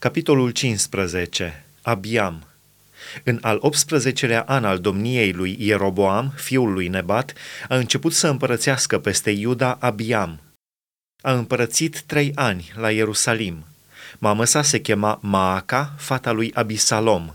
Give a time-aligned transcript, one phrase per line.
[0.00, 1.64] Capitolul 15.
[1.82, 2.42] Abiam
[3.24, 7.32] În al 18-lea an al domniei lui Ieroboam, fiul lui Nebat,
[7.68, 10.40] a început să împărățească peste Iuda Abiam.
[11.22, 13.64] A împărățit trei ani la Ierusalim.
[14.18, 17.34] Mama sa se chema Maaca, fata lui Abisalom.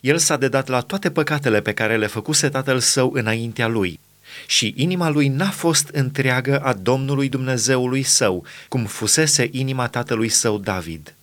[0.00, 4.00] El s-a dedat la toate păcatele pe care le făcuse tatăl său înaintea lui
[4.46, 10.58] și inima lui n-a fost întreagă a Domnului Dumnezeului său, cum fusese inima tatălui său
[10.58, 11.15] David.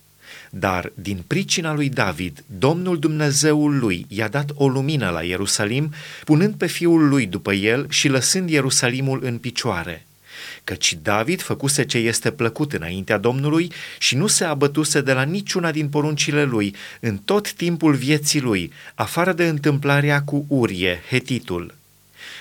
[0.56, 5.94] Dar din pricina lui David, Domnul Dumnezeul lui i-a dat o lumină la Ierusalim,
[6.24, 10.06] punând pe fiul lui după el și lăsând Ierusalimul în picioare.
[10.64, 15.72] Căci David făcuse ce este plăcut înaintea Domnului și nu se abătuse de la niciuna
[15.72, 21.76] din poruncile lui în tot timpul vieții lui, afară de întâmplarea cu Urie, hetitul.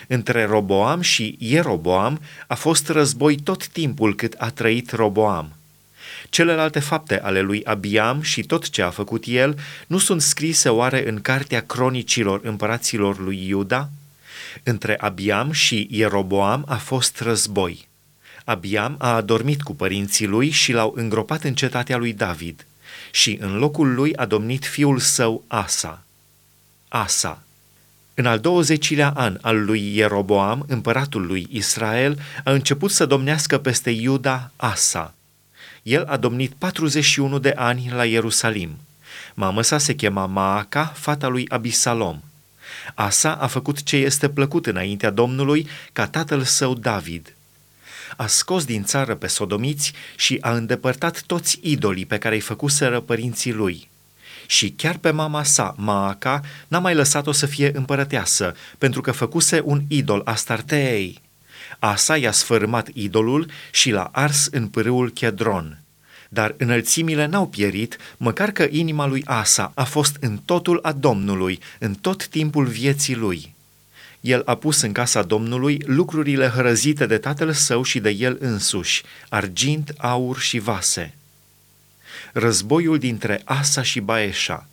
[0.07, 5.53] Între Roboam și Ieroboam a fost război tot timpul cât a trăit Roboam.
[6.29, 11.09] Celelalte fapte ale lui Abiam și tot ce a făcut el nu sunt scrise oare
[11.09, 13.89] în cartea cronicilor împăraților lui Iuda?
[14.63, 17.89] Între Abiam și Ieroboam a fost război.
[18.45, 22.67] Abiam a adormit cu părinții lui și l-au îngropat în cetatea lui David
[23.11, 26.03] și în locul lui a domnit fiul său Asa.
[26.89, 27.43] Asa.
[28.15, 33.91] În al 20-lea an al lui Ieroboam, împăratul lui Israel, a început să domnească peste
[33.91, 35.15] Iuda Asa.
[35.83, 38.79] El a domnit 41 de ani la Ierusalim.
[39.35, 42.21] Mama sa se chema Maaca, fata lui Abisalom.
[42.95, 47.35] Asa a făcut ce este plăcut înaintea Domnului ca tatăl său David.
[48.17, 53.01] A scos din țară pe sodomiți și a îndepărtat toți idolii pe care îi făcuseră
[53.01, 53.89] părinții lui.
[54.47, 59.61] Și chiar pe mama sa, Maaca, n-a mai lăsat-o să fie împărăteasă, pentru că făcuse
[59.65, 61.21] un idol Astarteei.
[61.85, 65.81] Asa i-a sfărâmat idolul și l-a ars în pârâul Chedron.
[66.29, 71.59] Dar înălțimile n-au pierit, măcar că inima lui Asa a fost în totul a Domnului,
[71.79, 73.55] în tot timpul vieții lui.
[74.21, 79.03] El a pus în casa Domnului lucrurile hărăzite de tatăl său și de el însuși,
[79.29, 81.15] argint, aur și vase.
[82.33, 84.67] Războiul dintre Asa și Baeșa–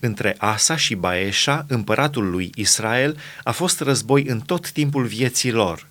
[0.00, 5.87] între Asa și Baeșa, împăratul lui Israel, a fost război în tot timpul vieții lor.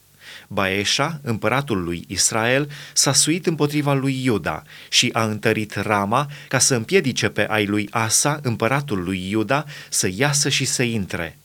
[0.48, 6.76] Baeșa, împăratul lui Israel, s-a suit împotriva lui Iuda și a întărit Rama ca să
[6.76, 11.38] împiedice pe ai lui Asa, împăratul lui Iuda, să iasă și să intre.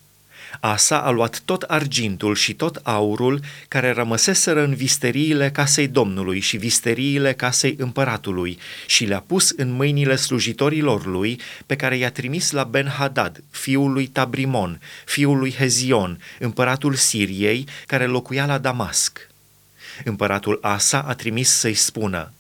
[0.61, 6.57] Asa a luat tot argintul și tot aurul care rămăseseră în visteriile casei Domnului și
[6.57, 12.65] visteriile casei împăratului și le-a pus în mâinile slujitorilor lui pe care i-a trimis la
[12.65, 19.31] Ben-Hadad, fiul lui Tabrimon, fiul lui Hezion, împăratul Siriei, care locuia la Damasc.
[20.05, 22.33] Împăratul Asa a trimis să-i spună,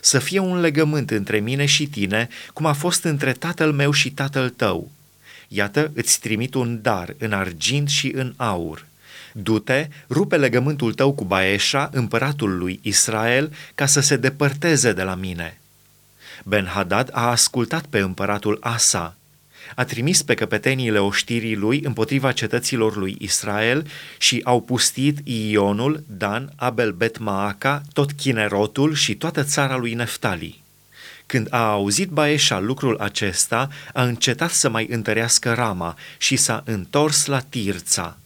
[0.00, 4.10] să fie un legământ între mine și tine, cum a fost între tatăl meu și
[4.10, 4.90] tatăl tău,
[5.54, 8.86] Iată, îți trimit un dar în argint și în aur.
[9.32, 15.14] Du-te, rupe legământul tău cu Baeșa, împăratul lui Israel, ca să se depărteze de la
[15.14, 15.60] mine.
[16.44, 19.16] Ben-Hadad a ascultat pe împăratul Asa,
[19.74, 23.86] a trimis pe căpeteniile oștirii lui împotriva cetăților lui Israel
[24.18, 30.61] și au pustit Ionul, Dan, Abel Bet Maaca, tot Chinerotul și toată țara lui Neftali.
[31.26, 37.26] Când a auzit Baeșa lucrul acesta, a încetat să mai întărească rama și s-a întors
[37.26, 38.16] la Tirța.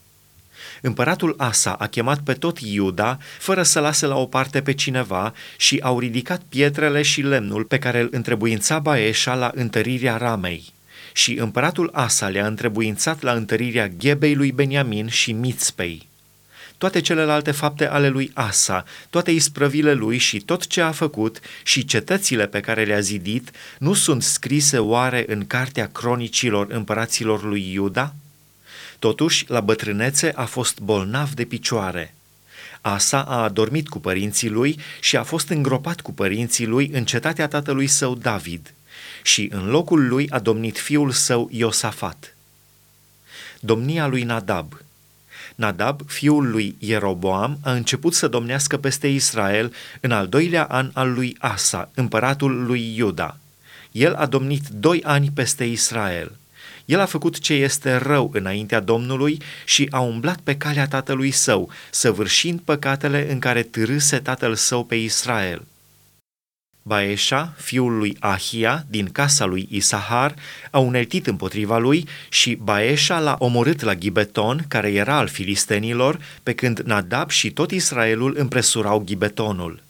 [0.80, 5.34] Împăratul Asa a chemat pe tot Iuda, fără să lase la o parte pe cineva,
[5.56, 10.72] și au ridicat pietrele și lemnul pe care îl întrebuința Baeșa la întărirea ramei.
[11.12, 16.08] Și împăratul Asa le-a întrebuințat la întărirea Ghebei lui Beniamin și Mițpei
[16.78, 21.84] toate celelalte fapte ale lui Asa, toate isprăvile lui și tot ce a făcut și
[21.84, 28.14] cetățile pe care le-a zidit, nu sunt scrise oare în cartea cronicilor împăraților lui Iuda?
[28.98, 32.14] Totuși, la bătrânețe a fost bolnav de picioare.
[32.80, 37.48] Asa a adormit cu părinții lui și a fost îngropat cu părinții lui în cetatea
[37.48, 38.74] tatălui său David
[39.22, 42.36] și în locul lui a domnit fiul său Iosafat.
[43.60, 44.80] Domnia lui Nadab–
[45.56, 51.12] Nadab, fiul lui Ieroboam, a început să domnească peste Israel în al doilea an al
[51.12, 53.36] lui Asa, împăratul lui Iuda.
[53.92, 56.32] El a domnit doi ani peste Israel.
[56.84, 61.70] El a făcut ce este rău înaintea Domnului și a umblat pe calea tatălui său,
[61.90, 65.62] săvârșind păcatele în care târâse tatăl său pe Israel.
[66.86, 70.34] Baeșa, fiul lui Ahia, din casa lui Isahar,
[70.70, 76.52] a uneltit împotriva lui și Baeșa l-a omorât la Gibeton, care era al filistenilor, pe
[76.52, 79.82] când Nadab și tot Israelul împresurau Gibetonul.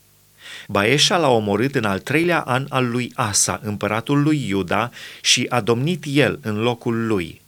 [0.69, 4.91] Baeșa l-a omorât în al treilea an al lui Asa, împăratul lui Iuda,
[5.21, 7.41] și a domnit el în locul lui.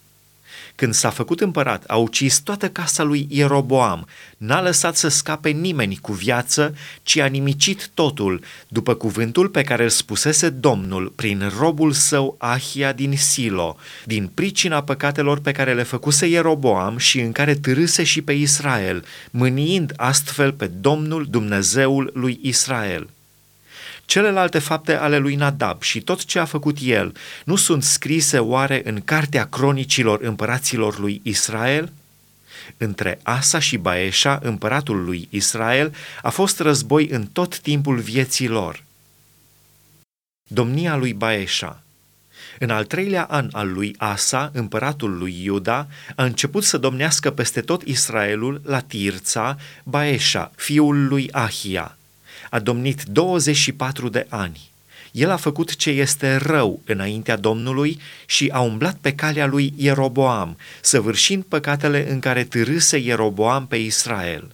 [0.78, 5.98] Când s-a făcut împărat, a ucis toată casa lui Ieroboam, n-a lăsat să scape nimeni
[6.00, 11.92] cu viață, ci a nimicit totul, după cuvântul pe care îl spusese Domnul prin robul
[11.92, 17.54] său Ahia din Silo, din pricina păcatelor pe care le făcuse Ieroboam și în care
[17.54, 23.08] târâse și pe Israel, mâniind astfel pe Domnul Dumnezeul lui Israel.
[24.08, 28.82] Celelalte fapte ale lui Nadab și tot ce a făcut el nu sunt scrise oare
[28.84, 31.92] în cartea cronicilor împăraților lui Israel?
[32.76, 38.82] Între Asa și Baeșa, împăratul lui Israel, a fost război în tot timpul vieții lor.
[40.50, 41.82] Domnia lui Baeșa
[42.58, 47.60] în al treilea an al lui Asa, împăratul lui Iuda, a început să domnească peste
[47.60, 51.97] tot Israelul la Tirța, Baeșa, fiul lui Ahia
[52.50, 54.70] a domnit 24 de ani.
[55.12, 60.56] El a făcut ce este rău înaintea Domnului și a umblat pe calea lui Ieroboam,
[60.80, 64.52] săvârșind păcatele în care târâse Ieroboam pe Israel.